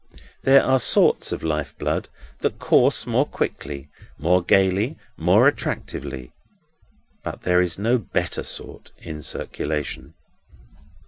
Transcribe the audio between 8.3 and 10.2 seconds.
sort in circulation.